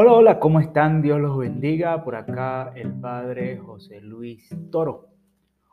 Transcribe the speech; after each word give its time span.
Hola, 0.00 0.12
hola, 0.12 0.38
¿cómo 0.38 0.60
están? 0.60 1.02
Dios 1.02 1.20
los 1.20 1.36
bendiga. 1.36 2.04
Por 2.04 2.14
acá 2.14 2.70
el 2.76 2.92
Padre 2.92 3.58
José 3.58 4.00
Luis 4.00 4.48
Toro. 4.70 5.08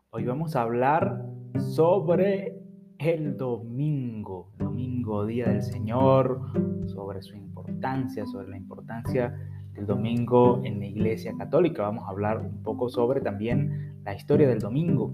Hoy 0.09 0.25
vamos 0.25 0.55
a 0.55 0.63
hablar 0.63 1.23
sobre 1.59 2.59
el 2.97 3.37
domingo, 3.37 4.49
domingo, 4.57 5.27
Día 5.27 5.49
del 5.49 5.61
Señor, 5.61 6.41
sobre 6.87 7.21
su 7.21 7.35
importancia, 7.35 8.25
sobre 8.25 8.47
la 8.47 8.57
importancia 8.57 9.37
del 9.73 9.85
domingo 9.85 10.59
en 10.63 10.79
la 10.79 10.87
Iglesia 10.87 11.31
Católica. 11.37 11.83
Vamos 11.83 12.05
a 12.07 12.09
hablar 12.09 12.39
un 12.39 12.63
poco 12.63 12.89
sobre 12.89 13.21
también 13.21 14.01
la 14.03 14.15
historia 14.15 14.47
del 14.47 14.57
domingo 14.57 15.13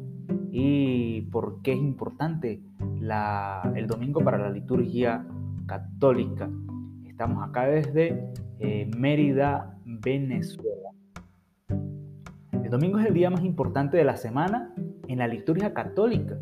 y 0.53 1.23
por 1.23 1.61
qué 1.63 1.73
es 1.73 1.79
importante 1.79 2.61
el 3.75 3.87
domingo 3.87 4.23
para 4.23 4.37
la 4.37 4.49
liturgia 4.49 5.27
católica. 5.65 6.49
Estamos 7.03 7.45
acá 7.45 7.65
desde 7.65 8.31
eh, 8.61 8.89
Mérida, 8.95 9.75
Venezuela. 9.85 10.89
El 12.63 12.69
domingo 12.69 12.99
es 12.99 13.07
el 13.07 13.13
día 13.13 13.29
más 13.29 13.43
importante 13.43 13.97
de 13.97 14.03
la 14.03 14.17
semana 14.17 14.73
en 15.07 15.17
la 15.17 15.27
liturgia 15.27 15.73
católica, 15.73 16.37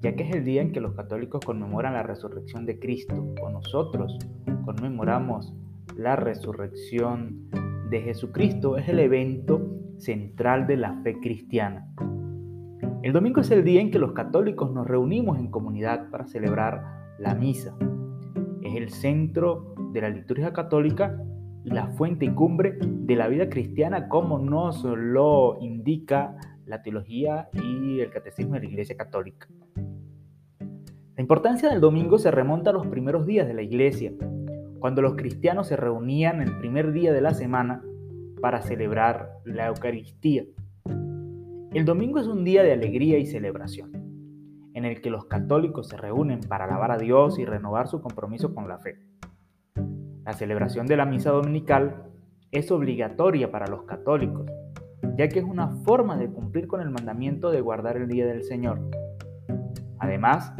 ya 0.00 0.16
que 0.16 0.24
es 0.24 0.34
el 0.34 0.44
día 0.44 0.62
en 0.62 0.72
que 0.72 0.80
los 0.80 0.94
católicos 0.94 1.44
conmemoran 1.44 1.92
la 1.92 2.02
resurrección 2.02 2.64
de 2.64 2.78
Cristo, 2.78 3.34
o 3.42 3.50
nosotros 3.50 4.18
conmemoramos 4.64 5.54
la 5.96 6.16
resurrección 6.16 7.50
de 7.90 8.00
Jesucristo. 8.00 8.78
Es 8.78 8.88
el 8.88 8.98
evento 8.98 9.60
central 9.98 10.66
de 10.66 10.78
la 10.78 11.00
fe 11.02 11.20
cristiana. 11.20 11.86
El 13.02 13.12
domingo 13.12 13.42
es 13.42 13.50
el 13.50 13.64
día 13.64 13.80
en 13.80 13.90
que 13.90 13.98
los 13.98 14.12
católicos 14.12 14.72
nos 14.72 14.86
reunimos 14.86 15.38
en 15.38 15.50
comunidad 15.50 16.08
para 16.10 16.26
celebrar 16.26 16.82
la 17.18 17.34
misa 17.34 17.76
es 18.62 18.76
el 18.76 18.90
centro 18.90 19.71
de 19.92 20.00
la 20.00 20.08
liturgia 20.08 20.52
católica 20.52 21.22
la 21.64 21.86
fuente 21.88 22.24
y 22.24 22.30
cumbre 22.30 22.76
de 22.80 23.16
la 23.16 23.28
vida 23.28 23.48
cristiana 23.48 24.08
como 24.08 24.38
nos 24.38 24.84
lo 24.84 25.58
indica 25.60 26.36
la 26.66 26.82
teología 26.82 27.48
y 27.52 28.00
el 28.00 28.10
catecismo 28.10 28.54
de 28.54 28.60
la 28.60 28.66
Iglesia 28.66 28.96
Católica. 28.96 29.48
La 30.58 31.20
importancia 31.20 31.68
del 31.68 31.80
domingo 31.80 32.18
se 32.18 32.30
remonta 32.30 32.70
a 32.70 32.72
los 32.72 32.86
primeros 32.86 33.26
días 33.26 33.46
de 33.46 33.54
la 33.54 33.62
Iglesia, 33.62 34.12
cuando 34.80 35.02
los 35.02 35.14
cristianos 35.14 35.68
se 35.68 35.76
reunían 35.76 36.40
el 36.40 36.58
primer 36.58 36.92
día 36.92 37.12
de 37.12 37.20
la 37.20 37.34
semana 37.34 37.82
para 38.40 38.62
celebrar 38.62 39.30
la 39.44 39.68
Eucaristía. 39.68 40.44
El 41.72 41.84
domingo 41.84 42.18
es 42.18 42.26
un 42.26 42.44
día 42.44 42.62
de 42.62 42.72
alegría 42.72 43.18
y 43.18 43.26
celebración 43.26 43.92
en 44.74 44.84
el 44.84 45.00
que 45.00 45.10
los 45.10 45.26
católicos 45.26 45.88
se 45.88 45.96
reúnen 45.96 46.40
para 46.40 46.64
alabar 46.64 46.90
a 46.90 46.98
Dios 46.98 47.38
y 47.38 47.44
renovar 47.44 47.88
su 47.88 48.00
compromiso 48.00 48.54
con 48.54 48.68
la 48.68 48.78
fe. 48.78 48.98
La 50.24 50.34
celebración 50.34 50.86
de 50.86 50.96
la 50.96 51.04
misa 51.04 51.30
dominical 51.30 52.04
es 52.52 52.70
obligatoria 52.70 53.50
para 53.50 53.66
los 53.66 53.82
católicos, 53.84 54.46
ya 55.16 55.28
que 55.28 55.40
es 55.40 55.44
una 55.44 55.68
forma 55.84 56.16
de 56.16 56.28
cumplir 56.30 56.68
con 56.68 56.80
el 56.80 56.90
mandamiento 56.90 57.50
de 57.50 57.60
guardar 57.60 57.96
el 57.96 58.06
día 58.06 58.26
del 58.26 58.44
Señor. 58.44 58.80
Además, 59.98 60.52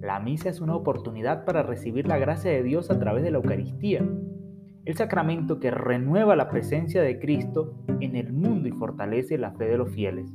la 0.00 0.20
misa 0.20 0.50
es 0.50 0.60
una 0.60 0.76
oportunidad 0.76 1.44
para 1.44 1.64
recibir 1.64 2.06
la 2.06 2.18
gracia 2.18 2.52
de 2.52 2.62
Dios 2.62 2.90
a 2.92 2.98
través 3.00 3.24
de 3.24 3.32
la 3.32 3.38
Eucaristía, 3.38 4.06
el 4.84 4.96
sacramento 4.96 5.58
que 5.58 5.72
renueva 5.72 6.36
la 6.36 6.48
presencia 6.48 7.02
de 7.02 7.18
Cristo 7.18 7.74
en 8.00 8.14
el 8.14 8.32
mundo 8.32 8.68
y 8.68 8.72
fortalece 8.72 9.36
la 9.36 9.50
fe 9.50 9.64
de 9.64 9.78
los 9.78 9.90
fieles. 9.90 10.32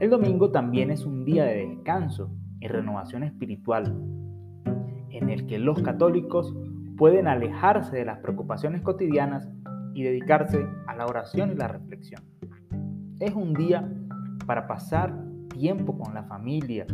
El 0.00 0.10
domingo 0.10 0.50
también 0.50 0.90
es 0.90 1.06
un 1.06 1.24
día 1.24 1.44
de 1.44 1.68
descanso 1.68 2.34
y 2.58 2.66
renovación 2.66 3.22
espiritual, 3.22 3.96
en 5.10 5.30
el 5.30 5.46
que 5.46 5.60
los 5.60 5.80
católicos 5.80 6.52
pueden 6.96 7.28
alejarse 7.28 7.96
de 7.96 8.04
las 8.04 8.18
preocupaciones 8.18 8.82
cotidianas 8.82 9.48
y 9.94 10.02
dedicarse 10.02 10.66
a 10.86 10.94
la 10.94 11.06
oración 11.06 11.52
y 11.52 11.54
la 11.54 11.68
reflexión. 11.68 12.22
Es 13.20 13.34
un 13.34 13.54
día 13.54 13.88
para 14.46 14.66
pasar 14.66 15.14
tiempo 15.48 15.98
con 15.98 16.14
la 16.14 16.24
familia, 16.24 16.86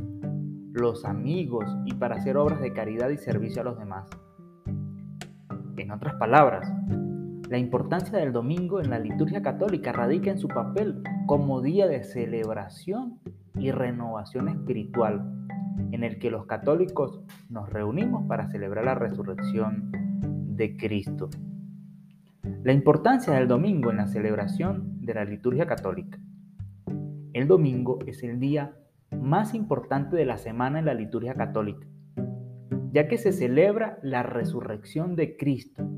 los 0.73 1.05
amigos 1.05 1.65
y 1.85 1.95
para 1.95 2.17
hacer 2.17 2.37
obras 2.37 2.61
de 2.61 2.73
caridad 2.73 3.09
y 3.11 3.17
servicio 3.17 3.63
a 3.63 3.65
los 3.65 3.79
demás. 3.79 4.09
En 5.77 5.91
otras 5.91 6.15
palabras, 6.15 6.71
la 7.49 7.59
importancia 7.59 8.19
del 8.19 8.33
domingo 8.33 8.81
en 8.81 8.91
la 8.91 8.99
liturgia 8.99 9.41
católica 9.41 9.93
radica 9.93 10.31
en 10.31 10.39
su 10.39 10.49
papel 10.49 11.03
como 11.27 11.63
día 11.63 11.87
de 11.87 12.05
celebración 12.05 13.21
y 13.55 13.71
renovación 13.71 14.49
espiritual, 14.49 15.38
en 15.93 16.05
el 16.05 16.19
que 16.19 16.31
los 16.31 16.47
católicos 16.47 17.23
nos 17.49 17.71
reunimos 17.71 18.27
para 18.27 18.49
celebrar 18.49 18.85
la 18.85 18.95
resurrección 18.95 19.91
de 20.57 20.77
Cristo. 20.77 21.31
La 22.63 22.73
importancia 22.73 23.33
del 23.35 23.49
domingo 23.49 23.91
en 23.91 23.99
la 23.99 24.07
celebración 24.07 25.01
de 25.01 25.15
la 25.15 25.25
liturgia 25.25 25.67
católica. 25.67 26.19
El 27.33 27.47
domingo 27.47 27.99
es 28.07 28.23
el 28.23 28.41
día 28.41 28.77
más 29.11 29.55
importante 29.55 30.17
de 30.17 30.27
la 30.27 30.39
semana 30.39 30.79
en 30.79 30.87
la 30.87 30.95
liturgia 30.95 31.35
católica, 31.35 31.87
ya 32.93 33.09
que 33.09 33.19
se 33.19 33.33
celebra 33.33 33.99
la 34.03 34.23
resurrección 34.23 35.17
de 35.17 35.37
Cristo 35.37 35.89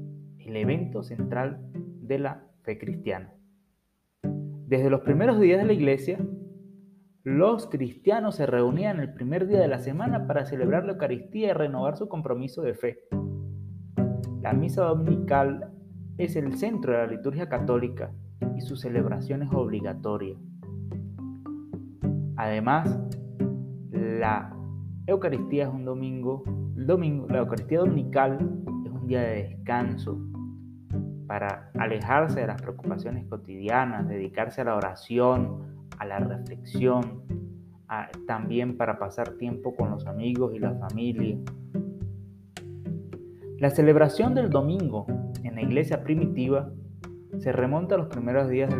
el 0.50 0.56
evento 0.56 1.02
central 1.02 1.60
de 1.72 2.18
la 2.18 2.44
fe 2.62 2.76
cristiana. 2.76 3.32
Desde 4.22 4.90
los 4.90 5.00
primeros 5.02 5.40
días 5.40 5.60
de 5.60 5.66
la 5.66 5.72
iglesia, 5.72 6.18
los 7.22 7.66
cristianos 7.66 8.36
se 8.36 8.46
reunían 8.46 8.98
el 8.98 9.12
primer 9.12 9.46
día 9.46 9.60
de 9.60 9.68
la 9.68 9.78
semana 9.78 10.26
para 10.26 10.46
celebrar 10.46 10.84
la 10.84 10.92
Eucaristía 10.92 11.50
y 11.50 11.52
renovar 11.52 11.96
su 11.96 12.08
compromiso 12.08 12.62
de 12.62 12.74
fe. 12.74 12.98
La 14.40 14.54
misa 14.54 14.84
dominical 14.84 15.70
es 16.16 16.36
el 16.36 16.56
centro 16.56 16.92
de 16.92 16.98
la 16.98 17.06
liturgia 17.06 17.48
católica 17.48 18.10
y 18.56 18.62
su 18.62 18.76
celebración 18.76 19.42
es 19.42 19.52
obligatoria. 19.52 20.36
Además, 22.36 22.98
la 23.90 24.56
Eucaristía 25.06 25.64
es 25.64 25.74
un 25.74 25.84
domingo, 25.84 26.42
domingo, 26.74 27.26
la 27.28 27.38
Eucaristía 27.40 27.80
dominical 27.80 28.38
es 28.86 28.92
un 28.92 29.06
día 29.06 29.20
de 29.20 29.42
descanso, 29.42 30.18
para 31.30 31.70
alejarse 31.78 32.40
de 32.40 32.48
las 32.48 32.60
preocupaciones 32.60 33.24
cotidianas, 33.28 34.08
dedicarse 34.08 34.62
a 34.62 34.64
la 34.64 34.74
oración, 34.74 35.69
a 35.98 36.06
la 36.06 36.18
reflexión, 36.18 37.22
también 38.26 38.76
para 38.76 38.98
pasar 38.98 39.32
tiempo 39.32 39.74
con 39.74 39.90
los 39.90 40.06
amigos 40.06 40.54
y 40.54 40.58
la 40.58 40.74
familia. 40.74 41.36
La 43.58 43.70
celebración 43.70 44.34
del 44.34 44.48
domingo 44.48 45.06
en 45.42 45.54
la 45.56 45.62
iglesia 45.62 46.02
primitiva 46.02 46.70
se 47.38 47.52
remonta 47.52 47.96
a 47.96 47.98
los 47.98 48.08
primeros 48.08 48.48
días 48.48 48.72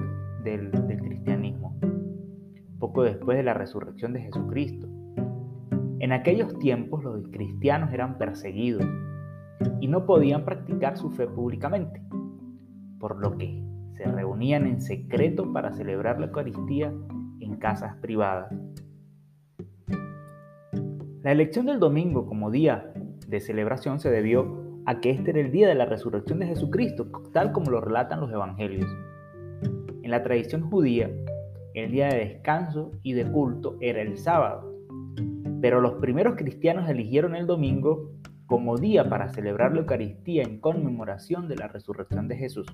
del 0.45 0.71
cristianismo, 0.71 1.79
poco 2.79 3.03
después 3.03 3.37
de 3.37 3.43
la 3.43 3.55
resurrección 3.55 4.13
de 4.13 4.23
Jesucristo. 4.23 4.89
En 5.99 6.13
aquellos 6.13 6.59
tiempos 6.59 7.05
los 7.05 7.29
cristianos 7.29 7.93
eran 7.93 8.17
perseguidos 8.17 8.87
y 9.81 9.89
no 9.89 10.07
podían 10.07 10.45
practicar 10.45 10.97
su 10.97 11.11
fe 11.11 11.27
públicamente 11.27 12.01
por 13.01 13.19
lo 13.19 13.37
que 13.37 13.63
se 14.03 14.11
reunían 14.11 14.67
en 14.67 14.81
secreto 14.81 15.53
para 15.53 15.73
celebrar 15.73 16.19
la 16.19 16.27
Eucaristía 16.27 16.91
en 17.41 17.57
casas 17.57 17.97
privadas. 17.97 18.51
La 21.23 21.33
elección 21.33 21.67
del 21.67 21.79
domingo 21.79 22.25
como 22.25 22.51
día 22.51 22.95
de 23.29 23.41
celebración 23.41 24.01
se 24.01 24.11
debió 24.11 24.59
a 24.87 25.01
que 25.01 25.11
este 25.11 25.33
era 25.33 25.41
el 25.41 25.53
día 25.53 25.69
de 25.69 25.75
la 25.75 25.85
resurrección 25.85 26.39
de 26.39 26.47
Jesucristo, 26.47 27.13
tal 27.35 27.53
como 27.53 27.71
lo 27.71 27.83
relatan 27.83 28.21
los 28.21 28.33
evangelios. 28.33 28.89
En 30.03 30.11
la 30.11 30.23
tradición 30.23 30.63
judía, 30.71 31.11
el 31.75 31.91
día 31.91 32.09
de 32.09 32.21
descanso 32.21 32.93
y 33.03 33.13
de 33.13 33.31
culto 33.31 33.77
era 33.83 34.01
el 34.01 34.17
sábado, 34.17 34.75
pero 35.61 35.83
los 35.83 36.01
primeros 36.01 36.37
cristianos 36.37 36.89
eligieron 36.89 37.37
el 37.37 37.47
domingo 37.47 38.13
como 38.47 38.79
día 38.79 39.11
para 39.11 39.29
celebrar 39.29 39.75
la 39.75 39.81
Eucaristía 39.81 40.43
en 40.43 40.59
conmemoración 40.59 41.49
de 41.49 41.57
la 41.57 41.69
resurrección 41.69 42.29
de 42.29 42.39
Jesús. 42.39 42.67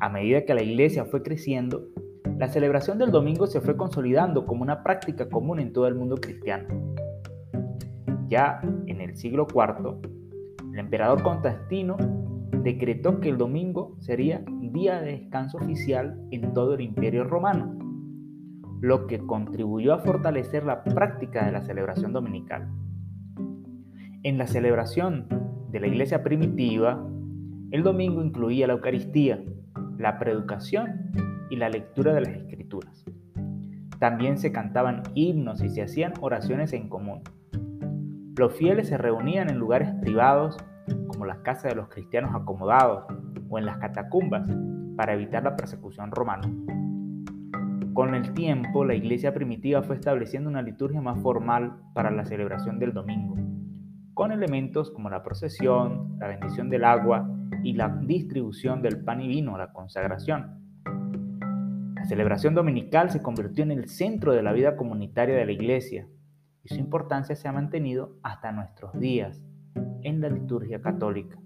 A 0.00 0.08
medida 0.08 0.46
que 0.46 0.54
la 0.54 0.62
iglesia 0.62 1.04
fue 1.04 1.22
creciendo, 1.22 1.86
la 2.38 2.48
celebración 2.48 2.96
del 2.96 3.10
domingo 3.10 3.46
se 3.46 3.60
fue 3.60 3.76
consolidando 3.76 4.46
como 4.46 4.62
una 4.62 4.82
práctica 4.82 5.28
común 5.28 5.60
en 5.60 5.74
todo 5.74 5.86
el 5.86 5.94
mundo 5.94 6.16
cristiano. 6.16 6.68
Ya 8.26 8.62
en 8.86 9.02
el 9.02 9.14
siglo 9.16 9.46
IV, 9.54 9.98
el 10.72 10.78
emperador 10.78 11.22
Constantino 11.22 11.98
decretó 12.62 13.20
que 13.20 13.28
el 13.28 13.36
domingo 13.36 13.94
sería 14.00 14.42
día 14.72 15.02
de 15.02 15.18
descanso 15.18 15.58
oficial 15.58 16.18
en 16.30 16.54
todo 16.54 16.74
el 16.74 16.80
imperio 16.80 17.24
romano, 17.24 17.76
lo 18.80 19.06
que 19.06 19.18
contribuyó 19.18 19.92
a 19.92 19.98
fortalecer 19.98 20.64
la 20.64 20.82
práctica 20.82 21.44
de 21.44 21.52
la 21.52 21.62
celebración 21.62 22.14
dominical. 22.14 22.70
En 24.22 24.38
la 24.38 24.46
celebración 24.46 25.26
de 25.70 25.80
la 25.80 25.88
iglesia 25.88 26.22
primitiva, 26.22 27.06
el 27.70 27.82
domingo 27.82 28.22
incluía 28.22 28.66
la 28.66 28.72
Eucaristía, 28.72 29.44
la 30.00 30.18
preeducación 30.18 31.12
y 31.50 31.56
la 31.56 31.68
lectura 31.68 32.14
de 32.14 32.22
las 32.22 32.32
escrituras. 32.34 33.04
También 33.98 34.38
se 34.38 34.50
cantaban 34.50 35.02
himnos 35.14 35.62
y 35.62 35.68
se 35.68 35.82
hacían 35.82 36.14
oraciones 36.20 36.72
en 36.72 36.88
común. 36.88 37.20
Los 38.38 38.54
fieles 38.54 38.88
se 38.88 38.96
reunían 38.96 39.50
en 39.50 39.58
lugares 39.58 39.92
privados 40.00 40.56
como 41.06 41.26
las 41.26 41.38
casas 41.40 41.64
de 41.64 41.74
los 41.74 41.88
cristianos 41.88 42.34
acomodados 42.34 43.04
o 43.48 43.58
en 43.58 43.66
las 43.66 43.76
catacumbas, 43.76 44.48
para 44.96 45.14
evitar 45.14 45.42
la 45.42 45.56
persecución 45.56 46.10
romana. 46.10 46.50
Con 47.92 48.14
el 48.14 48.32
tiempo, 48.32 48.84
la 48.84 48.94
iglesia 48.94 49.34
primitiva 49.34 49.82
fue 49.82 49.96
estableciendo 49.96 50.48
una 50.48 50.62
liturgia 50.62 51.00
más 51.00 51.20
formal 51.20 51.76
para 51.92 52.10
la 52.10 52.24
celebración 52.24 52.78
del 52.78 52.92
domingo, 52.92 53.36
con 54.20 54.32
elementos 54.32 54.90
como 54.90 55.08
la 55.08 55.22
procesión, 55.22 56.18
la 56.18 56.26
bendición 56.26 56.68
del 56.68 56.84
agua 56.84 57.26
y 57.64 57.72
la 57.72 57.88
distribución 58.02 58.82
del 58.82 59.02
pan 59.02 59.22
y 59.22 59.28
vino, 59.28 59.56
la 59.56 59.72
consagración. 59.72 60.60
La 61.94 62.04
celebración 62.04 62.54
dominical 62.54 63.10
se 63.10 63.22
convirtió 63.22 63.64
en 63.64 63.70
el 63.70 63.88
centro 63.88 64.34
de 64.34 64.42
la 64.42 64.52
vida 64.52 64.76
comunitaria 64.76 65.34
de 65.34 65.46
la 65.46 65.52
iglesia 65.52 66.06
y 66.62 66.68
su 66.68 66.74
importancia 66.74 67.34
se 67.34 67.48
ha 67.48 67.52
mantenido 67.52 68.18
hasta 68.22 68.52
nuestros 68.52 68.92
días 69.00 69.42
en 70.02 70.20
la 70.20 70.28
liturgia 70.28 70.82
católica. 70.82 71.38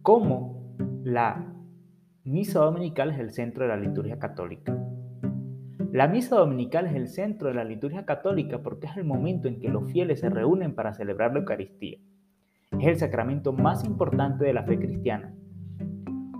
¿Cómo 0.00 0.74
la 1.04 1.52
misa 2.22 2.60
dominical 2.60 3.10
es 3.10 3.18
el 3.18 3.30
centro 3.30 3.64
de 3.64 3.68
la 3.68 3.76
liturgia 3.76 4.18
católica? 4.18 4.74
La 5.94 6.08
misa 6.08 6.34
dominical 6.34 6.88
es 6.88 6.96
el 6.96 7.06
centro 7.06 7.46
de 7.46 7.54
la 7.54 7.62
liturgia 7.62 8.04
católica 8.04 8.58
porque 8.58 8.88
es 8.88 8.96
el 8.96 9.04
momento 9.04 9.46
en 9.46 9.60
que 9.60 9.68
los 9.68 9.92
fieles 9.92 10.18
se 10.18 10.28
reúnen 10.28 10.74
para 10.74 10.92
celebrar 10.92 11.32
la 11.32 11.38
Eucaristía. 11.38 11.98
Es 12.72 12.88
el 12.88 12.98
sacramento 12.98 13.52
más 13.52 13.84
importante 13.84 14.44
de 14.44 14.52
la 14.52 14.64
fe 14.64 14.76
cristiana. 14.76 15.32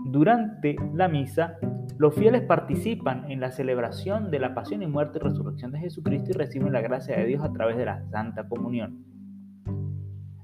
Durante 0.07 0.75
la 0.93 1.07
misa, 1.07 1.57
los 1.99 2.17
fieles 2.17 2.43
participan 2.43 3.31
en 3.31 3.39
la 3.39 3.53
celebración 3.53 4.33
de 4.33 4.41
la 4.41 4.57
pasión 4.57 4.83
y 4.83 4.89
muerte 4.89 5.21
y 5.21 5.23
resurrección 5.23 5.71
de 5.71 5.79
Jesucristo 5.79 6.33
y 6.33 6.35
reciben 6.35 6.73
la 6.73 6.81
gracia 6.81 7.17
de 7.17 7.25
Dios 7.25 7.45
a 7.45 7.53
través 7.53 7.77
de 7.77 7.85
la 7.85 8.05
Santa 8.11 8.49
Comunión. 8.49 9.05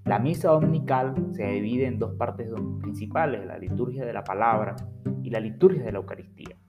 La 0.04 0.20
misa 0.20 0.50
dominical 0.50 1.16
se 1.32 1.48
divide 1.48 1.86
en 1.86 1.98
dos 1.98 2.14
partes 2.14 2.48
principales, 2.80 3.44
la 3.44 3.58
liturgia 3.58 4.06
de 4.06 4.12
la 4.12 4.22
palabra 4.22 4.76
y 5.24 5.30
la 5.30 5.40
liturgia 5.40 5.82
de 5.82 5.90
la 5.90 5.98
Eucaristía. 5.98 6.59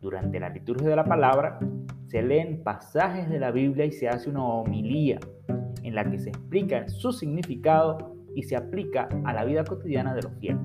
Durante 0.00 0.40
la 0.40 0.48
liturgia 0.48 0.88
de 0.88 0.96
la 0.96 1.04
palabra 1.04 1.58
se 2.06 2.22
leen 2.22 2.62
pasajes 2.62 3.28
de 3.28 3.38
la 3.38 3.50
Biblia 3.50 3.84
y 3.84 3.92
se 3.92 4.08
hace 4.08 4.30
una 4.30 4.42
homilía 4.42 5.18
en 5.82 5.94
la 5.94 6.10
que 6.10 6.18
se 6.18 6.30
explica 6.30 6.88
su 6.88 7.12
significado 7.12 8.16
y 8.34 8.44
se 8.44 8.56
aplica 8.56 9.10
a 9.24 9.34
la 9.34 9.44
vida 9.44 9.62
cotidiana 9.62 10.14
de 10.14 10.22
los 10.22 10.32
fieles. 10.38 10.62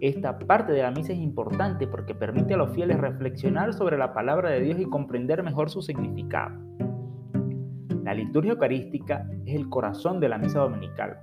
Esta 0.00 0.38
parte 0.38 0.72
de 0.72 0.82
la 0.82 0.90
misa 0.90 1.14
es 1.14 1.18
importante 1.18 1.86
porque 1.86 2.14
permite 2.14 2.52
a 2.52 2.58
los 2.58 2.74
fieles 2.74 2.98
reflexionar 2.98 3.72
sobre 3.72 3.96
la 3.96 4.12
palabra 4.12 4.50
de 4.50 4.60
Dios 4.60 4.78
y 4.78 4.84
comprender 4.84 5.42
mejor 5.42 5.70
su 5.70 5.80
significado. 5.80 6.54
La 8.04 8.12
liturgia 8.12 8.52
eucarística 8.52 9.26
es 9.46 9.54
el 9.54 9.70
corazón 9.70 10.20
de 10.20 10.28
la 10.28 10.36
misa 10.36 10.58
dominical 10.58 11.18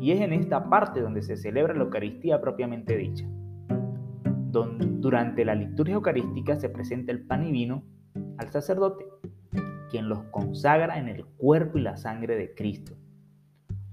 y 0.00 0.12
es 0.12 0.20
en 0.20 0.32
esta 0.32 0.70
parte 0.70 1.00
donde 1.00 1.22
se 1.22 1.36
celebra 1.36 1.74
la 1.74 1.82
Eucaristía 1.82 2.40
propiamente 2.40 2.96
dicha. 2.96 3.26
Durante 4.50 5.44
la 5.44 5.54
liturgia 5.54 5.94
eucarística 5.94 6.56
se 6.56 6.70
presenta 6.70 7.12
el 7.12 7.26
pan 7.26 7.44
y 7.44 7.52
vino 7.52 7.82
al 8.38 8.50
sacerdote, 8.50 9.06
quien 9.90 10.08
los 10.08 10.22
consagra 10.24 10.98
en 10.98 11.08
el 11.08 11.24
cuerpo 11.24 11.78
y 11.78 11.82
la 11.82 11.96
sangre 11.96 12.36
de 12.36 12.54
Cristo. 12.54 12.94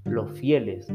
Los 0.05 0.31
fieles 0.39 0.87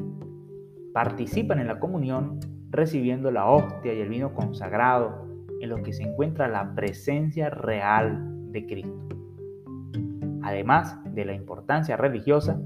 participan 0.92 1.58
en 1.58 1.66
la 1.66 1.78
comunión 1.78 2.40
recibiendo 2.70 3.30
la 3.30 3.46
hostia 3.46 3.92
y 3.92 4.00
el 4.00 4.08
vino 4.08 4.34
consagrado 4.34 5.26
en 5.60 5.68
los 5.68 5.80
que 5.80 5.92
se 5.92 6.04
encuentra 6.04 6.48
la 6.48 6.74
presencia 6.74 7.50
real 7.50 8.52
de 8.52 8.66
Cristo. 8.66 9.08
Además 10.42 10.98
de 11.04 11.24
la 11.24 11.34
importancia 11.34 11.96
religiosa, 11.96 12.60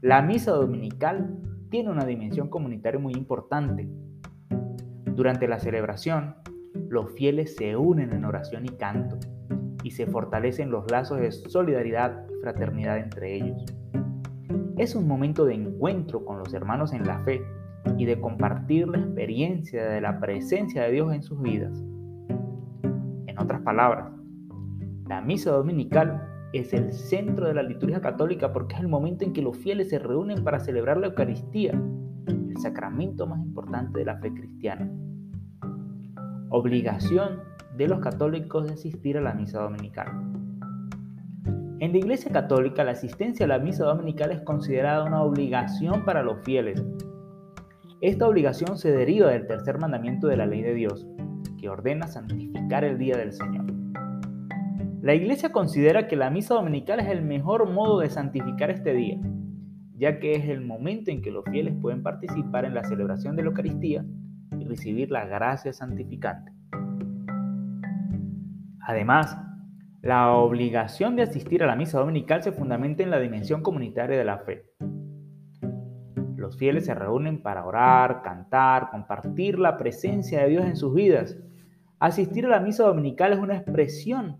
la 0.00 0.22
misa 0.22 0.52
dominical 0.52 1.36
tiene 1.70 1.90
una 1.90 2.06
dimensión 2.06 2.48
comunitaria 2.48 2.98
muy 2.98 3.12
importante. 3.12 3.88
Durante 5.20 5.46
la 5.46 5.58
celebración, 5.58 6.34
los 6.88 7.12
fieles 7.12 7.54
se 7.54 7.76
unen 7.76 8.14
en 8.14 8.24
oración 8.24 8.64
y 8.64 8.70
canto 8.70 9.18
y 9.84 9.90
se 9.90 10.06
fortalecen 10.06 10.70
los 10.70 10.90
lazos 10.90 11.20
de 11.20 11.30
solidaridad 11.30 12.24
y 12.30 12.40
fraternidad 12.40 12.96
entre 12.96 13.34
ellos. 13.34 13.62
Es 14.78 14.94
un 14.94 15.06
momento 15.06 15.44
de 15.44 15.56
encuentro 15.56 16.24
con 16.24 16.38
los 16.38 16.54
hermanos 16.54 16.94
en 16.94 17.06
la 17.06 17.18
fe 17.18 17.42
y 17.98 18.06
de 18.06 18.18
compartir 18.18 18.88
la 18.88 18.96
experiencia 18.96 19.90
de 19.90 20.00
la 20.00 20.18
presencia 20.20 20.84
de 20.84 20.92
Dios 20.92 21.12
en 21.12 21.22
sus 21.22 21.38
vidas. 21.42 21.78
En 23.26 23.38
otras 23.38 23.60
palabras, 23.60 24.10
la 25.06 25.20
misa 25.20 25.50
dominical 25.50 26.26
es 26.54 26.72
el 26.72 26.94
centro 26.94 27.46
de 27.46 27.52
la 27.52 27.62
liturgia 27.62 28.00
católica 28.00 28.54
porque 28.54 28.74
es 28.74 28.80
el 28.80 28.88
momento 28.88 29.26
en 29.26 29.34
que 29.34 29.42
los 29.42 29.58
fieles 29.58 29.90
se 29.90 29.98
reúnen 29.98 30.42
para 30.42 30.60
celebrar 30.60 30.96
la 30.96 31.08
Eucaristía, 31.08 31.78
el 32.26 32.56
sacramento 32.56 33.26
más 33.26 33.44
importante 33.44 33.98
de 33.98 34.06
la 34.06 34.16
fe 34.16 34.32
cristiana. 34.32 34.90
Obligación 36.52 37.44
de 37.76 37.86
los 37.86 38.00
católicos 38.00 38.66
de 38.66 38.72
asistir 38.72 39.16
a 39.16 39.20
la 39.20 39.34
misa 39.34 39.60
dominical. 39.60 40.08
En 41.78 41.92
la 41.92 41.98
Iglesia 41.98 42.32
Católica 42.32 42.82
la 42.82 42.90
asistencia 42.90 43.46
a 43.46 43.48
la 43.48 43.60
misa 43.60 43.84
dominical 43.84 44.32
es 44.32 44.40
considerada 44.40 45.04
una 45.04 45.22
obligación 45.22 46.04
para 46.04 46.24
los 46.24 46.42
fieles. 46.42 46.84
Esta 48.00 48.26
obligación 48.26 48.78
se 48.78 48.90
deriva 48.90 49.30
del 49.30 49.46
tercer 49.46 49.78
mandamiento 49.78 50.26
de 50.26 50.38
la 50.38 50.46
ley 50.46 50.62
de 50.62 50.74
Dios, 50.74 51.06
que 51.60 51.68
ordena 51.68 52.08
santificar 52.08 52.82
el 52.82 52.98
día 52.98 53.16
del 53.16 53.32
Señor. 53.32 53.66
La 55.02 55.14
Iglesia 55.14 55.52
considera 55.52 56.08
que 56.08 56.16
la 56.16 56.30
misa 56.30 56.54
dominical 56.54 56.98
es 56.98 57.06
el 57.06 57.22
mejor 57.22 57.70
modo 57.70 58.00
de 58.00 58.10
santificar 58.10 58.72
este 58.72 58.92
día, 58.92 59.20
ya 59.96 60.18
que 60.18 60.32
es 60.32 60.48
el 60.48 60.62
momento 60.62 61.12
en 61.12 61.22
que 61.22 61.30
los 61.30 61.44
fieles 61.44 61.76
pueden 61.80 62.02
participar 62.02 62.64
en 62.64 62.74
la 62.74 62.82
celebración 62.82 63.36
de 63.36 63.44
la 63.44 63.50
Eucaristía 63.50 64.04
recibir 64.70 65.10
la 65.10 65.26
gracia 65.26 65.72
santificante. 65.72 66.52
Además, 68.80 69.36
la 70.00 70.32
obligación 70.32 71.16
de 71.16 71.22
asistir 71.22 71.62
a 71.62 71.66
la 71.66 71.76
misa 71.76 71.98
dominical 71.98 72.42
se 72.42 72.52
fundamenta 72.52 73.02
en 73.02 73.10
la 73.10 73.18
dimensión 73.18 73.62
comunitaria 73.62 74.16
de 74.16 74.24
la 74.24 74.38
fe. 74.38 74.64
Los 76.36 76.56
fieles 76.56 76.86
se 76.86 76.94
reúnen 76.94 77.42
para 77.42 77.66
orar, 77.66 78.22
cantar, 78.22 78.90
compartir 78.90 79.58
la 79.58 79.76
presencia 79.76 80.40
de 80.40 80.48
Dios 80.48 80.64
en 80.64 80.76
sus 80.76 80.94
vidas. 80.94 81.36
Asistir 81.98 82.46
a 82.46 82.48
la 82.48 82.60
misa 82.60 82.84
dominical 82.84 83.34
es 83.34 83.38
una 83.38 83.56
expresión 83.56 84.38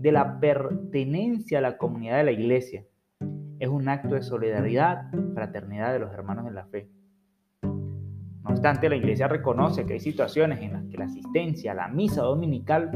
de 0.00 0.12
la 0.12 0.38
pertenencia 0.40 1.58
a 1.58 1.62
la 1.62 1.78
comunidad 1.78 2.18
de 2.18 2.24
la 2.24 2.32
iglesia. 2.32 2.84
Es 3.58 3.68
un 3.68 3.88
acto 3.88 4.14
de 4.14 4.22
solidaridad, 4.22 5.10
fraternidad 5.34 5.92
de 5.92 6.00
los 6.00 6.12
hermanos 6.12 6.46
en 6.46 6.54
la 6.54 6.66
fe. 6.66 6.90
No 8.48 8.54
obstante, 8.54 8.88
la 8.88 8.96
iglesia 8.96 9.28
reconoce 9.28 9.84
que 9.84 9.92
hay 9.92 10.00
situaciones 10.00 10.62
en 10.62 10.72
las 10.72 10.84
que 10.86 10.96
la 10.96 11.04
asistencia 11.04 11.72
a 11.72 11.74
la 11.74 11.88
misa 11.88 12.22
dominical 12.22 12.90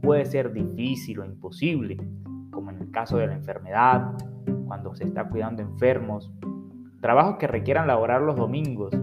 puede 0.00 0.24
ser 0.24 0.50
difícil 0.50 1.20
o 1.20 1.26
imposible, 1.26 1.98
como 2.50 2.70
en 2.70 2.80
el 2.80 2.90
caso 2.90 3.18
de 3.18 3.26
la 3.26 3.34
enfermedad, 3.34 4.12
cuando 4.66 4.94
se 4.94 5.04
está 5.04 5.28
cuidando 5.28 5.60
enfermos, 5.60 6.32
trabajos 7.02 7.36
que 7.36 7.46
requieran 7.46 7.86
laborar 7.86 8.22
los 8.22 8.36
domingos. 8.36 8.94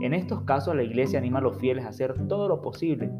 En 0.00 0.12
estos 0.12 0.42
casos 0.42 0.74
la 0.74 0.82
iglesia 0.82 1.20
anima 1.20 1.38
a 1.38 1.42
los 1.42 1.56
fieles 1.56 1.84
a 1.84 1.90
hacer 1.90 2.26
todo 2.26 2.48
lo 2.48 2.60
posible 2.60 3.12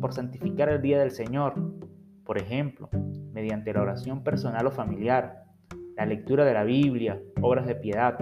por 0.00 0.12
santificar 0.12 0.68
el 0.68 0.82
día 0.82 0.98
del 0.98 1.12
Señor, 1.12 1.54
por 2.24 2.36
ejemplo, 2.36 2.88
mediante 3.32 3.72
la 3.72 3.82
oración 3.82 4.24
personal 4.24 4.66
o 4.66 4.72
familiar, 4.72 5.44
la 5.96 6.04
lectura 6.04 6.44
de 6.44 6.52
la 6.52 6.64
Biblia, 6.64 7.22
obras 7.40 7.66
de 7.66 7.76
piedad. 7.76 8.18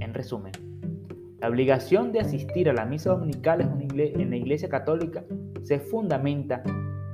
En 0.00 0.12
resumen, 0.12 0.52
la 1.44 1.50
obligación 1.50 2.10
de 2.10 2.20
asistir 2.20 2.70
a 2.70 2.72
la 2.72 2.86
misa 2.86 3.10
dominical 3.10 3.60
en 3.60 4.30
la 4.30 4.36
Iglesia 4.36 4.70
Católica 4.70 5.26
se 5.62 5.78
fundamenta 5.78 6.62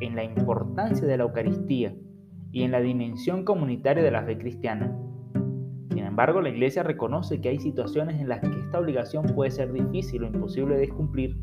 en 0.01 0.15
la 0.15 0.23
importancia 0.23 1.05
de 1.05 1.17
la 1.17 1.25
Eucaristía 1.25 1.97
y 2.53 2.63
en 2.63 2.71
la 2.71 2.79
dimensión 2.79 3.45
comunitaria 3.45 4.05
de 4.05 4.11
la 4.13 4.23
fe 4.23 4.39
cristiana. 4.39 4.97
Sin 5.91 6.05
embargo, 6.05 6.41
la 6.41 6.51
Iglesia 6.51 6.85
reconoce 6.85 7.41
que 7.41 7.49
hay 7.49 7.59
situaciones 7.59 8.21
en 8.21 8.29
las 8.29 8.39
que 8.39 8.57
esta 8.57 8.79
obligación 8.79 9.27
puede 9.35 9.51
ser 9.51 9.73
difícil 9.73 10.23
o 10.23 10.29
imposible 10.29 10.77
de 10.77 10.89
cumplir 10.91 11.37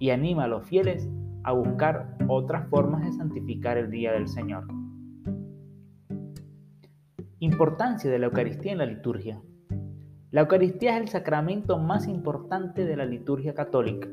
y 0.00 0.10
anima 0.10 0.46
a 0.46 0.48
los 0.48 0.66
fieles 0.66 1.08
a 1.44 1.52
buscar 1.52 2.18
otras 2.26 2.68
formas 2.70 3.04
de 3.04 3.12
santificar 3.12 3.78
el 3.78 3.88
día 3.88 4.10
del 4.10 4.26
Señor. 4.26 4.66
Importancia 7.38 8.10
de 8.10 8.18
la 8.18 8.26
Eucaristía 8.26 8.72
en 8.72 8.78
la 8.78 8.86
liturgia. 8.86 9.40
La 10.36 10.42
Eucaristía 10.42 10.96
es 10.96 11.00
el 11.00 11.08
sacramento 11.08 11.78
más 11.78 12.06
importante 12.06 12.84
de 12.84 12.94
la 12.94 13.06
liturgia 13.06 13.54
católica, 13.54 14.10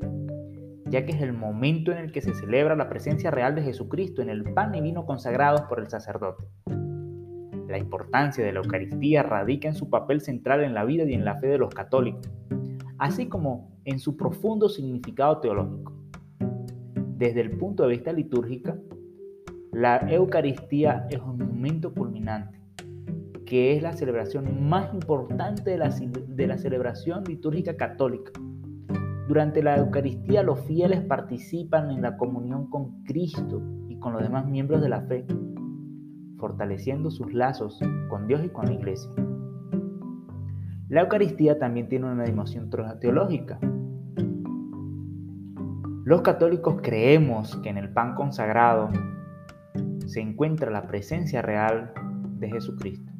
ya 0.85 1.05
que 1.05 1.11
es 1.11 1.21
el 1.21 1.33
momento 1.33 1.91
en 1.91 1.97
el 1.97 2.13
que 2.13 2.21
se 2.21 2.33
celebra 2.33 2.77
la 2.77 2.87
presencia 2.87 3.29
real 3.29 3.55
de 3.55 3.61
Jesucristo 3.61 4.21
en 4.21 4.29
el 4.29 4.45
pan 4.53 4.73
y 4.73 4.79
vino 4.79 5.05
consagrados 5.05 5.63
por 5.63 5.81
el 5.81 5.89
sacerdote. 5.89 6.45
La 7.67 7.77
importancia 7.77 8.41
de 8.41 8.53
la 8.53 8.59
Eucaristía 8.59 9.21
radica 9.21 9.67
en 9.67 9.75
su 9.75 9.89
papel 9.89 10.21
central 10.21 10.63
en 10.63 10.73
la 10.73 10.85
vida 10.85 11.03
y 11.03 11.13
en 11.13 11.25
la 11.25 11.35
fe 11.41 11.47
de 11.47 11.57
los 11.57 11.75
católicos, 11.75 12.31
así 12.99 13.27
como 13.27 13.73
en 13.83 13.99
su 13.99 14.15
profundo 14.15 14.69
significado 14.69 15.41
teológico. 15.41 15.91
Desde 17.17 17.41
el 17.41 17.57
punto 17.57 17.83
de 17.83 17.89
vista 17.89 18.13
litúrgico, 18.13 18.77
la 19.73 20.09
Eucaristía 20.09 21.05
es 21.09 21.19
un 21.19 21.37
momento 21.37 21.93
culminante 21.93 22.62
que 23.53 23.75
es 23.75 23.83
la 23.83 23.93
celebración 23.93 24.67
más 24.67 24.91
importante 24.95 25.69
de 25.69 25.77
la, 25.77 25.89
de 25.89 26.47
la 26.47 26.57
celebración 26.57 27.23
litúrgica 27.23 27.77
católica. 27.77 28.31
Durante 29.27 29.61
la 29.61 29.77
Eucaristía 29.77 30.41
los 30.41 30.61
fieles 30.61 31.01
participan 31.01 31.91
en 31.91 32.01
la 32.01 32.17
comunión 32.17 32.67
con 32.71 33.03
Cristo 33.03 33.61
y 33.89 33.99
con 33.99 34.13
los 34.13 34.23
demás 34.23 34.47
miembros 34.47 34.81
de 34.81 34.89
la 34.89 35.01
fe, 35.01 35.27
fortaleciendo 36.39 37.11
sus 37.11 37.31
lazos 37.31 37.79
con 38.09 38.25
Dios 38.25 38.43
y 38.43 38.49
con 38.49 38.65
la 38.65 38.73
Iglesia. 38.73 39.11
La 40.89 41.01
Eucaristía 41.01 41.59
también 41.59 41.87
tiene 41.87 42.11
una 42.11 42.23
dimensión 42.23 42.71
teológica. 42.99 43.59
Los 46.05 46.23
católicos 46.23 46.79
creemos 46.81 47.55
que 47.57 47.69
en 47.69 47.77
el 47.77 47.93
pan 47.93 48.15
consagrado 48.15 48.89
se 50.07 50.21
encuentra 50.21 50.71
la 50.71 50.87
presencia 50.87 51.43
real 51.43 51.93
de 52.39 52.49
Jesucristo, 52.49 53.12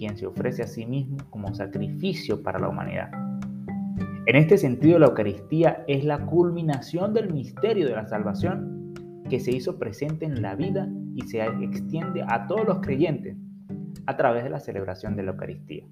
quien 0.00 0.16
se 0.16 0.26
ofrece 0.26 0.62
a 0.62 0.66
sí 0.66 0.86
mismo 0.86 1.18
como 1.28 1.54
sacrificio 1.54 2.42
para 2.42 2.58
la 2.58 2.70
humanidad. 2.70 3.10
En 4.24 4.34
este 4.34 4.56
sentido, 4.56 4.98
la 4.98 5.08
Eucaristía 5.08 5.84
es 5.88 6.04
la 6.04 6.24
culminación 6.24 7.12
del 7.12 7.30
misterio 7.30 7.86
de 7.86 7.94
la 7.96 8.06
salvación 8.06 8.94
que 9.28 9.40
se 9.40 9.50
hizo 9.50 9.78
presente 9.78 10.24
en 10.24 10.40
la 10.40 10.54
vida 10.54 10.88
y 11.14 11.20
se 11.28 11.44
extiende 11.44 12.24
a 12.26 12.46
todos 12.46 12.66
los 12.66 12.80
creyentes 12.80 13.36
a 14.06 14.16
través 14.16 14.42
de 14.42 14.48
la 14.48 14.60
celebración 14.60 15.16
de 15.16 15.22
la 15.24 15.32
Eucaristía. 15.32 15.84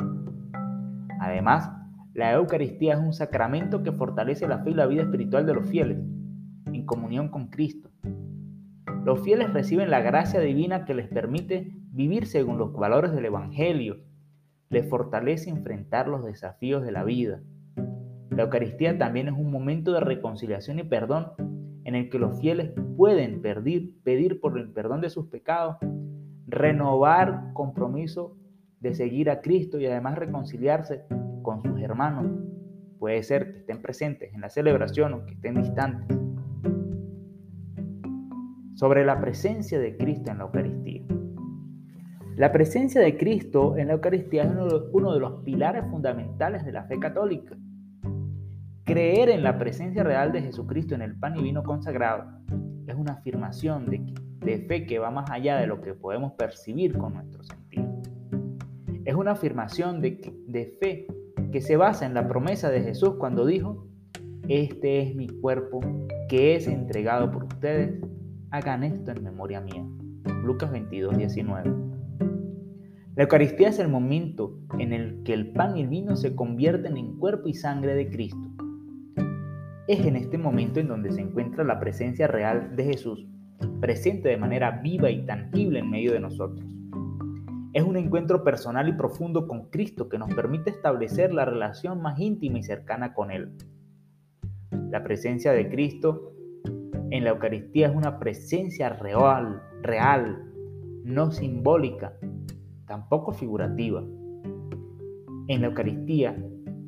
Además, 1.21 1.71
la 2.15 2.33
Eucaristía 2.33 2.95
es 2.95 3.01
un 3.01 3.13
sacramento 3.13 3.83
que 3.83 3.93
fortalece 3.93 4.49
la 4.49 4.61
fe 4.61 4.71
y 4.71 4.75
la 4.75 4.87
vida 4.87 5.03
espiritual 5.03 5.45
de 5.45 5.53
los 5.53 5.69
fieles, 5.69 5.99
en 6.65 6.87
comunión 6.87 7.29
con 7.29 7.49
Cristo. 7.49 7.91
Los 9.05 9.21
fieles 9.21 9.53
reciben 9.53 9.91
la 9.91 10.01
gracia 10.01 10.41
divina 10.41 10.87
que 10.87 10.95
les 10.95 11.09
permite 11.09 11.78
vivir 11.99 12.29
según 12.29 12.59
los 12.59 12.73
valores 12.73 13.11
del 13.11 13.25
Evangelio, 13.25 13.97
les 14.71 14.89
fortalece 14.89 15.51
enfrentar 15.51 16.07
los 16.07 16.25
desafíos 16.25 16.85
de 16.85 16.93
la 16.93 17.03
vida. 17.03 17.43
La 18.31 18.45
Eucaristía 18.45 18.97
también 18.97 19.27
es 19.27 19.35
un 19.35 19.51
momento 19.51 19.91
de 19.91 19.99
reconciliación 19.99 20.79
y 20.79 20.85
perdón 20.85 21.33
en 21.83 21.97
el 21.97 22.09
que 22.09 22.21
los 22.21 22.41
fieles 22.41 22.71
pueden 22.97 23.43
pedir, 23.43 24.01
pedir 24.05 24.41
por 24.41 24.57
el 24.61 24.71
perdón 24.71 25.01
de 25.01 25.11
sus 25.11 25.27
pecados, 25.27 25.79
renovar 26.47 27.53
compromiso 27.53 28.37
de 28.79 28.95
seguir 28.95 29.29
a 29.29 29.41
Cristo 29.41 29.81
y 29.81 29.87
además 29.87 30.19
reconciliarse 30.19 31.05
con 31.43 31.65
sus 31.65 31.81
hermanos. 31.81 32.31
Puede 33.01 33.25
ser 33.25 33.51
que 33.51 33.59
estén 33.59 33.83
presentes 33.83 34.33
en 34.33 34.43
la 34.43 34.51
celebración 34.51 35.15
o 35.15 35.27
que 35.27 35.33
estén 35.33 35.61
distantes. 35.61 36.17
Sobre 38.77 39.05
la 39.05 39.21
presencia 39.21 39.81
de 39.81 39.97
Cristo 39.97 40.31
en 40.31 40.39
la 40.39 40.45
Eucaristía. 40.45 40.98
La 42.39 42.53
presencia 42.53 43.01
de 43.01 43.17
Cristo 43.17 43.77
en 43.77 43.89
la 43.89 43.95
Eucaristía 43.95 44.45
es 44.45 44.51
uno 44.93 45.13
de 45.13 45.19
los 45.19 45.43
pilares 45.43 45.85
fundamentales 45.91 46.65
de 46.65 46.71
la 46.71 46.85
fe 46.85 47.01
católica. 47.01 47.57
Creer 48.85 49.31
en 49.31 49.43
la 49.43 49.59
presencia 49.59 50.05
real 50.05 50.31
de 50.31 50.43
Jesucristo 50.43 50.95
en 50.95 51.03
el 51.03 51.19
pan 51.19 51.37
y 51.37 51.43
vino 51.43 51.65
consagrado 51.65 52.31
es 52.87 52.95
una 52.95 53.15
afirmación 53.15 53.87
de, 53.87 54.59
fe 54.69 54.87
que 54.87 55.01
va 55.01 55.11
más 55.11 55.29
allá 55.33 55.57
de 55.57 55.67
lo 55.67 55.81
que 55.81 55.95
podemos 55.95 56.35
percibir 56.35 56.97
con 56.97 57.15
nuestros 57.15 57.49
sentidos. 57.49 58.09
Es 59.05 59.17
una 59.17 59.33
afirmación 59.33 60.01
de, 60.01 60.33
de 60.47 60.77
fe 60.81 61.09
que 61.51 61.61
se 61.61 61.77
basa 61.77 62.07
en 62.07 62.15
la 62.15 62.29
promesa 62.29 62.71
de 62.71 62.83
Jesús 62.83 63.17
cuando 63.19 63.47
dijo, 63.47 63.89
este 64.47 65.01
es 65.01 65.17
mi 65.17 65.27
cuerpo 65.27 65.81
que 66.29 66.55
es 66.55 66.69
entregado 66.69 67.33
por 67.33 67.43
ustedes, 67.43 68.01
hagan 68.53 68.85
esto 68.85 69.11
en 69.11 69.25
memoria 69.25 69.61
mía. 69.61 69.85
Lucas 70.45 70.71
22, 70.71 71.19
19. 71.19 71.88
La 73.19 73.25
Eucaristía 73.25 73.71
es 73.71 73.81
el 73.81 73.89
momento 73.89 74.61
en 74.79 74.93
el 74.93 75.25
que 75.25 75.35
el 75.35 75.51
pan 75.51 75.77
y 75.77 75.81
el 75.81 75.89
vino 75.89 76.15
se 76.15 76.37
convierten 76.37 76.97
en 76.97 77.19
cuerpo 77.19 77.49
y 77.49 77.55
sangre 77.55 77.97
de 77.97 78.09
Cristo. 78.09 78.49
Es 79.89 80.07
en 80.07 80.15
este 80.15 80.39
momento 80.39 80.79
en 80.79 80.87
donde 80.87 81.11
se 81.11 81.23
encuentra 81.23 81.65
la 81.65 81.81
presencia 81.81 82.29
real 82.29 82.77
de 82.77 82.85
Jesús, 82.85 83.27
presente 83.81 84.29
de 84.29 84.37
manera 84.37 84.71
viva 84.85 85.11
y 85.11 85.27
tangible 85.27 85.81
en 85.81 85.91
medio 85.91 86.13
de 86.13 86.21
nosotros. 86.21 86.65
Es 87.73 87.83
un 87.83 87.97
encuentro 87.97 88.45
personal 88.45 88.89
y 88.89 88.93
profundo 88.93 89.49
con 89.49 89.69
Cristo 89.69 90.09
que 90.09 90.19
nos 90.19 90.33
permite 90.33 90.71
establecer 90.71 91.35
la 91.35 91.45
relación 91.45 92.01
más 92.01 92.21
íntima 92.21 92.61
y 92.61 92.63
cercana 92.63 93.15
con 93.15 93.33
Él. 93.33 93.51
La 94.93 95.03
presencia 95.03 95.51
de 95.51 95.69
Cristo 95.69 96.35
en 97.11 97.25
la 97.25 97.31
Eucaristía 97.31 97.89
es 97.89 97.97
una 97.97 98.21
presencia 98.21 98.91
real, 98.91 99.61
real, 99.83 100.45
no 101.03 101.33
simbólica, 101.33 102.13
tampoco 102.89 103.33
figurativa. 103.33 104.03
En 105.47 105.61
la 105.61 105.69
Eucaristía, 105.69 106.37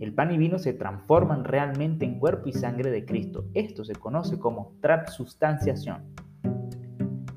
el 0.00 0.14
pan 0.14 0.33
y 0.33 0.38
vino 0.38 0.59
se 0.59 0.73
transforman 0.73 1.45
realmente 1.45 2.07
en 2.07 2.19
cuerpo 2.19 2.49
y 2.49 2.52
sangre 2.52 2.90
de 2.90 3.04
Cristo. 3.04 3.45
Esto 3.54 3.85
se 3.85 3.95
conoce 3.95 4.38
como 4.38 4.75
transubstanciación. 4.80 6.02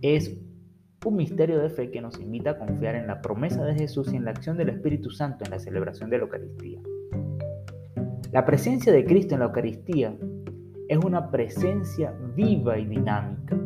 Es 0.02 0.38
un 1.06 1.16
misterio 1.16 1.60
de 1.60 1.70
fe 1.70 1.92
que 1.92 2.02
nos 2.02 2.20
invita 2.20 2.52
a 2.52 2.58
confiar 2.58 2.96
en 2.96 3.08
la 3.08 3.22
promesa 3.22 3.64
de 3.66 3.76
Jesús 3.76 4.14
y 4.14 4.16
en 4.16 4.26
la 4.26 4.32
acción 4.32 4.58
del 4.58 4.70
Espíritu 4.70 5.10
Santo 5.10 5.44
en 5.44 5.52
la 5.52 5.60
celebración 5.60 6.10
de 6.10 6.18
la 6.18 6.24
Eucaristía. 6.24 6.80
La 8.32 8.46
presencia 8.46 8.92
de 8.94 9.06
Cristo 9.06 9.36
en 9.36 9.42
la 9.42 9.48
Eucaristía 9.48 10.16
es 10.88 10.98
una 11.04 11.30
presencia 11.30 12.14
viva 12.36 12.80
y 12.80 12.86
dinámica. 12.86 13.58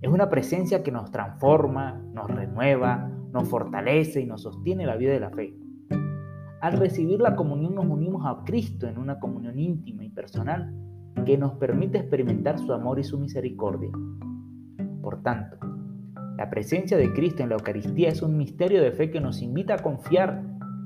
Es 0.00 0.10
una 0.10 0.28
presencia 0.28 0.82
que 0.82 0.92
nos 0.92 1.10
transforma, 1.10 2.00
nos 2.12 2.30
renueva, 2.30 3.10
nos 3.36 3.50
fortalece 3.50 4.22
y 4.22 4.26
nos 4.26 4.42
sostiene 4.42 4.86
la 4.86 4.96
vida 4.96 5.12
de 5.12 5.20
la 5.20 5.28
fe. 5.28 5.54
Al 6.62 6.78
recibir 6.78 7.20
la 7.20 7.36
comunión 7.36 7.74
nos 7.74 7.84
unimos 7.84 8.24
a 8.24 8.42
Cristo 8.44 8.88
en 8.88 8.96
una 8.96 9.20
comunión 9.20 9.58
íntima 9.58 10.04
y 10.04 10.08
personal 10.08 10.74
que 11.26 11.36
nos 11.36 11.52
permite 11.56 11.98
experimentar 11.98 12.58
su 12.58 12.72
amor 12.72 12.98
y 12.98 13.04
su 13.04 13.18
misericordia. 13.18 13.90
Por 15.02 15.22
tanto, 15.22 15.58
la 16.38 16.48
presencia 16.48 16.96
de 16.96 17.12
Cristo 17.12 17.42
en 17.42 17.50
la 17.50 17.56
Eucaristía 17.56 18.08
es 18.08 18.22
un 18.22 18.38
misterio 18.38 18.82
de 18.82 18.92
fe 18.92 19.10
que 19.10 19.20
nos 19.20 19.42
invita 19.42 19.74
a 19.74 19.82
confiar 19.82 20.42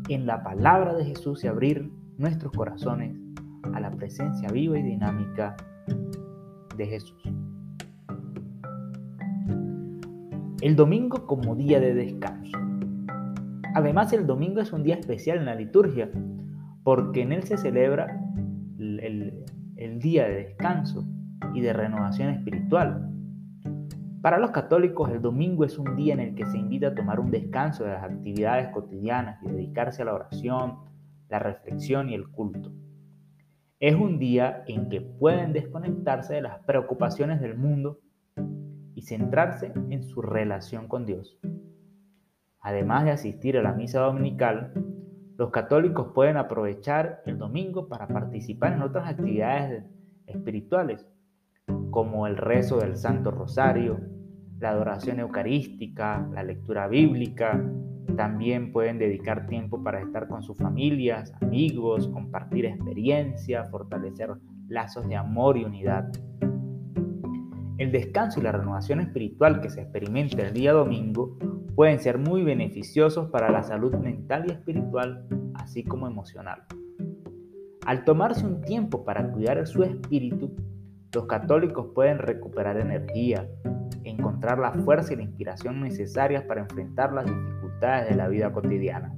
en 0.08 0.26
la 0.26 0.42
palabra 0.42 0.94
de 0.94 1.04
Jesús 1.04 1.44
y 1.44 1.46
abrir 1.46 1.88
nuestros 2.18 2.50
corazones 2.52 3.16
a 3.72 3.78
la 3.78 3.92
presencia 3.92 4.48
viva 4.48 4.76
y 4.76 4.82
dinámica 4.82 5.56
de 6.76 6.86
Jesús. 6.86 7.22
El 10.60 10.76
domingo 10.76 11.26
como 11.26 11.54
día 11.56 11.80
de 11.80 11.94
descanso. 11.94 12.58
Además, 13.74 14.12
el 14.12 14.26
domingo 14.26 14.60
es 14.60 14.72
un 14.72 14.82
día 14.82 14.96
especial 14.96 15.38
en 15.38 15.46
la 15.46 15.54
liturgia 15.54 16.10
porque 16.82 17.22
en 17.22 17.32
él 17.32 17.44
se 17.44 17.56
celebra 17.56 18.20
el, 18.78 19.44
día 20.00 20.24
de 20.24 20.34
descanso 20.44 21.06
y 21.54 21.60
de 21.60 21.72
renovación 21.72 22.30
espiritual 22.30 23.10
para 24.20 24.38
los 24.38 24.50
católicos, 24.50 25.10
el 25.10 25.22
domingo 25.22 25.64
es 25.64 25.78
un 25.78 25.96
día 25.96 26.12
en 26.12 26.20
el 26.20 26.34
que 26.34 26.44
se 26.44 26.58
invita 26.58 26.88
a 26.88 26.94
tomar 26.94 27.18
un 27.20 27.30
descanso 27.30 27.84
de 27.84 27.92
las 27.92 28.04
actividades 28.04 28.68
cotidianas 28.68 29.42
y 29.42 29.48
dedicarse 29.48 30.02
a 30.02 30.04
la 30.04 30.14
oración, 30.14 30.76
la 31.30 31.38
reflexión 31.38 32.10
y 32.10 32.14
el 32.14 32.28
culto. 32.28 32.70
Es 33.78 33.94
un 33.94 34.18
día 34.18 34.62
en 34.66 34.90
que 34.90 35.00
pueden 35.00 35.54
desconectarse 35.54 36.34
de 36.34 36.42
las 36.42 36.58
preocupaciones 36.64 37.40
del 37.40 37.56
mundo 37.56 38.00
y 38.94 39.02
centrarse 39.02 39.72
en 39.90 40.02
su 40.02 40.22
relación 40.22 40.88
con 40.88 41.06
Dios. 41.06 41.38
Además 42.60 43.04
de 43.04 43.12
asistir 43.12 43.56
a 43.56 43.62
la 43.62 43.72
misa 43.72 44.00
dominical, 44.00 44.72
los 45.36 45.50
católicos 45.50 46.12
pueden 46.14 46.36
aprovechar 46.36 47.22
el 47.24 47.38
domingo 47.38 47.88
para 47.88 48.06
participar 48.06 48.74
en 48.74 48.82
otras 48.82 49.08
actividades 49.08 49.84
espirituales 50.26 51.06
como 51.90 52.26
el 52.26 52.36
rezo 52.36 52.78
del 52.78 52.96
Santo 52.96 53.30
Rosario, 53.30 54.00
la 54.58 54.70
adoración 54.70 55.20
eucarística, 55.20 56.28
la 56.32 56.42
lectura 56.42 56.88
bíblica. 56.88 57.64
También 58.16 58.72
pueden 58.72 58.98
dedicar 58.98 59.46
tiempo 59.46 59.82
para 59.82 60.00
estar 60.00 60.28
con 60.28 60.42
sus 60.42 60.56
familias, 60.56 61.32
amigos, 61.40 62.08
compartir 62.08 62.66
experiencias, 62.66 63.70
fortalecer 63.70 64.30
lazos 64.68 65.08
de 65.08 65.16
amor 65.16 65.56
y 65.56 65.64
unidad. 65.64 66.10
El 67.80 67.92
descanso 67.92 68.38
y 68.38 68.42
la 68.42 68.52
renovación 68.52 69.00
espiritual 69.00 69.62
que 69.62 69.70
se 69.70 69.80
experimenta 69.80 70.42
el 70.42 70.52
día 70.52 70.74
domingo 70.74 71.38
pueden 71.74 71.98
ser 71.98 72.18
muy 72.18 72.44
beneficiosos 72.44 73.30
para 73.30 73.50
la 73.50 73.62
salud 73.62 73.94
mental 73.94 74.44
y 74.46 74.52
espiritual, 74.52 75.26
así 75.54 75.82
como 75.82 76.06
emocional. 76.06 76.64
Al 77.86 78.04
tomarse 78.04 78.44
un 78.44 78.60
tiempo 78.60 79.02
para 79.02 79.32
cuidar 79.32 79.66
su 79.66 79.82
espíritu, 79.82 80.54
los 81.14 81.24
católicos 81.24 81.86
pueden 81.94 82.18
recuperar 82.18 82.76
energía, 82.76 83.48
encontrar 84.04 84.58
la 84.58 84.72
fuerza 84.72 85.14
y 85.14 85.16
la 85.16 85.22
inspiración 85.22 85.80
necesarias 85.80 86.44
para 86.44 86.60
enfrentar 86.60 87.14
las 87.14 87.24
dificultades 87.24 88.10
de 88.10 88.14
la 88.14 88.28
vida 88.28 88.52
cotidiana. 88.52 89.14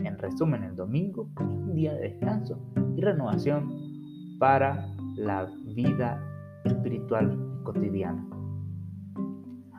En 0.00 0.18
resumen, 0.18 0.64
el 0.64 0.76
domingo 0.76 1.30
es 1.40 1.46
un 1.46 1.74
día 1.74 1.94
de 1.94 2.10
descanso 2.10 2.60
y 2.94 3.00
renovación 3.00 4.36
para 4.38 4.86
la 5.16 5.50
vida 5.64 6.22
espiritual 6.68 7.60
cotidiana. 7.64 8.26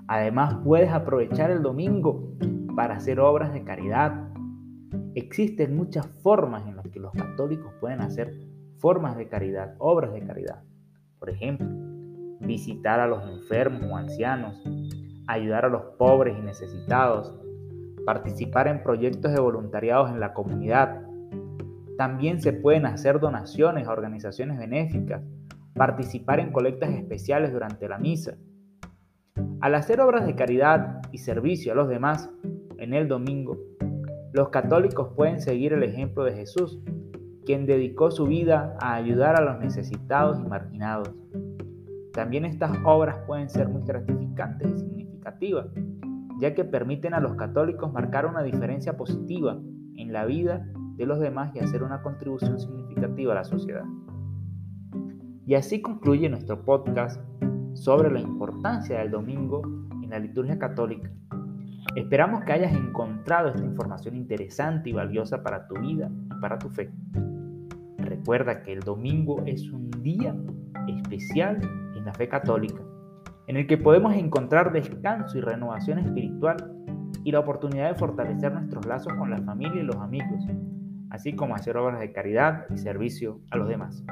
Además, 0.07 0.55
puedes 0.63 0.91
aprovechar 0.91 1.51
el 1.51 1.61
domingo 1.61 2.33
para 2.75 2.95
hacer 2.95 3.19
obras 3.19 3.53
de 3.53 3.63
caridad. 3.63 4.31
Existen 5.13 5.75
muchas 5.75 6.07
formas 6.23 6.67
en 6.67 6.77
las 6.77 6.87
que 6.87 6.99
los 6.99 7.13
católicos 7.13 7.71
pueden 7.79 8.01
hacer 8.01 8.33
formas 8.79 9.17
de 9.17 9.27
caridad, 9.27 9.75
obras 9.77 10.13
de 10.13 10.25
caridad. 10.25 10.63
Por 11.19 11.29
ejemplo, 11.29 11.67
visitar 12.39 12.99
a 12.99 13.07
los 13.07 13.23
enfermos 13.27 13.83
o 13.83 13.95
ancianos, 13.95 14.63
ayudar 15.27 15.65
a 15.65 15.69
los 15.69 15.83
pobres 15.97 16.35
y 16.37 16.41
necesitados, 16.41 17.35
participar 18.05 18.67
en 18.67 18.81
proyectos 18.81 19.31
de 19.31 19.39
voluntariados 19.39 20.09
en 20.09 20.19
la 20.19 20.33
comunidad. 20.33 21.01
También 21.97 22.41
se 22.41 22.53
pueden 22.53 22.85
hacer 22.85 23.19
donaciones 23.19 23.87
a 23.87 23.91
organizaciones 23.91 24.57
benéficas, 24.57 25.21
participar 25.79 26.41
en 26.41 26.51
colectas 26.51 26.89
especiales 26.89 27.53
durante 27.53 27.87
la 27.87 27.97
misa. 27.97 28.35
Al 29.61 29.75
hacer 29.75 30.01
obras 30.01 30.27
de 30.27 30.35
caridad 30.35 31.01
y 31.13 31.19
servicio 31.19 31.71
a 31.71 31.75
los 31.75 31.87
demás 31.87 32.29
en 32.79 32.93
el 32.93 33.07
domingo, 33.07 33.57
los 34.33 34.49
católicos 34.49 35.13
pueden 35.15 35.39
seguir 35.39 35.71
el 35.71 35.83
ejemplo 35.83 36.25
de 36.25 36.33
Jesús, 36.33 36.81
quien 37.45 37.65
dedicó 37.65 38.11
su 38.11 38.25
vida 38.25 38.75
a 38.81 38.95
ayudar 38.95 39.37
a 39.37 39.41
los 39.41 39.57
necesitados 39.59 40.37
y 40.41 40.49
marginados. 40.49 41.15
También 42.11 42.43
estas 42.43 42.77
obras 42.83 43.17
pueden 43.25 43.49
ser 43.49 43.69
muy 43.69 43.83
gratificantes 43.83 44.69
y 44.69 44.79
significativas, 44.79 45.67
ya 46.41 46.53
que 46.55 46.65
permiten 46.65 47.13
a 47.13 47.21
los 47.21 47.35
católicos 47.35 47.93
marcar 47.93 48.25
una 48.25 48.43
diferencia 48.43 48.97
positiva 48.97 49.57
en 49.95 50.11
la 50.11 50.25
vida 50.25 50.67
de 50.97 51.05
los 51.05 51.21
demás 51.21 51.55
y 51.55 51.59
hacer 51.59 51.83
una 51.83 52.01
contribución 52.01 52.59
significativa 52.59 53.31
a 53.31 53.35
la 53.35 53.43
sociedad. 53.45 53.85
Y 55.49 55.55
así 55.55 55.81
concluye 55.81 56.29
nuestro 56.29 56.63
podcast 56.63 57.19
sobre 57.73 58.11
la 58.11 58.19
importancia 58.19 58.99
del 58.99 59.09
domingo 59.09 59.63
en 60.03 60.11
la 60.11 60.19
liturgia 60.19 60.59
católica. 60.59 61.09
Esperamos 61.95 62.43
que 62.43 62.53
hayas 62.53 62.71
encontrado 62.71 63.49
esta 63.49 63.65
información 63.65 64.15
interesante 64.15 64.91
y 64.91 64.93
valiosa 64.93 65.41
para 65.41 65.67
tu 65.67 65.73
vida 65.79 66.11
y 66.27 66.39
para 66.39 66.59
tu 66.59 66.69
fe. 66.69 66.91
Recuerda 67.97 68.61
que 68.61 68.73
el 68.73 68.81
domingo 68.81 69.41
es 69.47 69.71
un 69.71 69.89
día 70.03 70.35
especial 70.87 71.59
en 71.97 72.05
la 72.05 72.13
fe 72.13 72.29
católica 72.29 72.83
en 73.47 73.57
el 73.57 73.65
que 73.65 73.79
podemos 73.79 74.13
encontrar 74.13 74.71
descanso 74.71 75.35
y 75.35 75.41
renovación 75.41 75.97
espiritual 75.97 76.57
y 77.23 77.31
la 77.31 77.39
oportunidad 77.39 77.89
de 77.89 77.95
fortalecer 77.95 78.53
nuestros 78.53 78.85
lazos 78.85 79.13
con 79.15 79.31
la 79.31 79.39
familia 79.39 79.81
y 79.81 79.85
los 79.85 79.95
amigos, 79.95 80.45
así 81.09 81.35
como 81.35 81.55
hacer 81.55 81.75
obras 81.75 81.99
de 81.99 82.11
caridad 82.11 82.67
y 82.69 82.77
servicio 82.77 83.41
a 83.49 83.57
los 83.57 83.67
demás. 83.67 84.05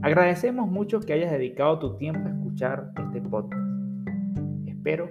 Agradecemos 0.00 0.70
mucho 0.70 1.00
que 1.00 1.12
hayas 1.12 1.32
dedicado 1.32 1.80
tu 1.80 1.96
tiempo 1.96 2.28
a 2.28 2.30
escuchar 2.30 2.92
este 2.96 3.20
podcast. 3.20 3.66
Espero 4.66 5.10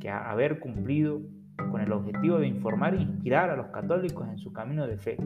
que 0.00 0.08
haber 0.08 0.58
cumplido 0.58 1.20
con 1.70 1.82
el 1.82 1.92
objetivo 1.92 2.38
de 2.38 2.46
informar 2.46 2.94
e 2.94 3.02
inspirar 3.02 3.50
a 3.50 3.56
los 3.56 3.66
católicos 3.66 4.26
en 4.28 4.38
su 4.38 4.54
camino 4.54 4.86
de 4.86 4.96
fe. 4.96 5.18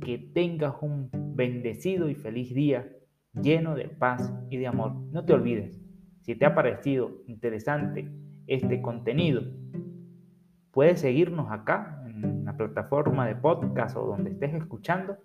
Que 0.00 0.18
tengas 0.18 0.74
un 0.80 1.10
bendecido 1.36 2.08
y 2.08 2.16
feliz 2.16 2.52
día 2.52 2.90
lleno 3.40 3.76
de 3.76 3.88
paz 3.88 4.34
y 4.50 4.56
de 4.56 4.66
amor. 4.66 4.96
No 5.12 5.24
te 5.24 5.34
olvides, 5.34 5.80
si 6.22 6.34
te 6.34 6.44
ha 6.44 6.56
parecido 6.56 7.22
interesante 7.28 8.10
este 8.48 8.82
contenido, 8.82 9.42
puedes 10.72 11.00
seguirnos 11.00 11.52
acá 11.52 12.02
en 12.04 12.44
la 12.44 12.56
plataforma 12.56 13.28
de 13.28 13.36
podcast 13.36 13.96
o 13.96 14.06
donde 14.06 14.30
estés 14.30 14.54
escuchando. 14.54 15.18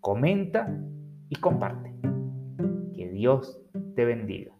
Comenta 0.00 0.80
y 1.34 1.40
comparte. 1.40 1.92
Que 2.94 3.08
Dios 3.10 3.60
te 3.96 4.04
bendiga. 4.04 4.53